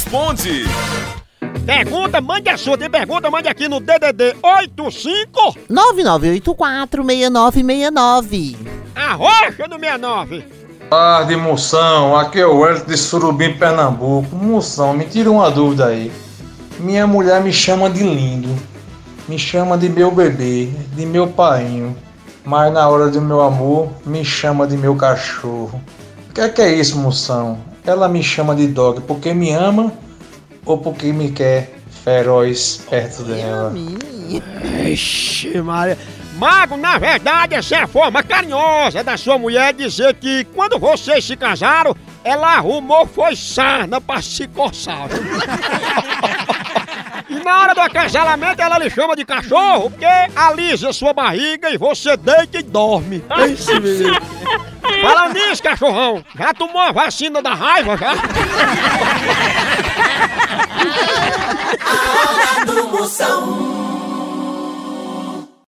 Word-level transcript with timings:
responde. 0.00 0.64
Pergunta, 1.66 2.22
mande 2.22 2.48
a 2.48 2.56
sua. 2.56 2.78
Tem 2.78 2.88
pergunta, 2.88 3.30
mande 3.30 3.48
aqui 3.48 3.68
no 3.68 3.80
DDD 3.80 4.34
85 4.42 5.56
99846969. 5.70 8.56
a 8.96 9.12
rocha 9.12 9.68
do 9.68 9.78
69. 9.78 10.42
Tarde, 10.88 11.36
moção. 11.36 12.16
Aqui 12.16 12.40
é 12.40 12.46
o 12.46 12.66
Hélio 12.66 12.86
de 12.86 12.96
Surubim, 12.96 13.52
Pernambuco. 13.52 14.34
Moção, 14.34 14.94
me 14.94 15.04
tira 15.04 15.30
uma 15.30 15.50
dúvida 15.50 15.88
aí. 15.88 16.10
Minha 16.78 17.06
mulher 17.06 17.42
me 17.42 17.52
chama 17.52 17.90
de 17.90 18.02
lindo. 18.02 18.48
Me 19.28 19.38
chama 19.38 19.76
de 19.76 19.90
meu 19.90 20.10
bebê, 20.10 20.70
de 20.96 21.04
meu 21.04 21.28
painho. 21.28 21.94
Mas 22.42 22.72
na 22.72 22.88
hora 22.88 23.08
do 23.08 23.20
meu 23.20 23.42
amor, 23.42 23.90
me 24.06 24.24
chama 24.24 24.66
de 24.66 24.78
meu 24.78 24.96
cachorro. 24.96 25.78
O 26.30 26.32
que 26.32 26.40
é 26.40 26.48
que 26.48 26.62
é 26.62 26.72
isso, 26.74 26.98
moção? 26.98 27.68
Ela 27.84 28.08
me 28.08 28.22
chama 28.22 28.54
de 28.54 28.66
dog 28.66 29.00
porque 29.02 29.32
me 29.32 29.52
ama 29.52 29.92
ou 30.64 30.78
porque 30.78 31.12
me 31.12 31.32
quer 31.32 31.74
feroz 32.04 32.84
perto 32.88 33.22
dela? 33.24 33.72
Ixi, 34.86 35.60
Maria. 35.60 35.98
Mago, 36.36 36.76
na 36.76 36.96
verdade, 36.98 37.54
essa 37.54 37.76
é 37.76 37.82
a 37.82 37.86
forma 37.86 38.22
carinhosa 38.22 39.04
da 39.04 39.16
sua 39.16 39.36
mulher 39.36 39.74
dizer 39.74 40.14
que 40.14 40.44
quando 40.54 40.78
vocês 40.78 41.24
se 41.24 41.36
casaram, 41.36 41.94
ela 42.24 42.54
arrumou 42.56 43.06
foi 43.06 43.36
sarna 43.36 44.00
pra 44.00 44.22
se 44.22 44.46
coçar. 44.48 45.08
E 47.28 47.44
na 47.44 47.60
hora 47.60 47.74
do 47.74 47.80
acasalamento 47.80 48.62
ela 48.62 48.78
lhe 48.78 48.88
chama 48.90 49.14
de 49.14 49.24
cachorro 49.24 49.90
porque 49.90 50.06
alisa 50.34 50.92
sua 50.92 51.12
barriga 51.12 51.70
e 51.70 51.76
você 51.78 52.16
deita 52.16 52.58
e 52.58 52.62
dorme. 52.62 53.22
Ixi, 53.52 53.80
menino. 53.80 54.18
Fala 55.00 55.28
nisso, 55.32 55.62
cachorrão. 55.62 56.24
Já 56.36 56.52
tomou 56.54 56.80
a 56.82 56.92
vacina 56.92 57.40
da 57.42 57.54
raiva, 57.54 57.96
já? 57.96 58.12
A 61.84 62.30
hora 62.30 62.64
do 62.66 62.88
Moção. 62.88 63.69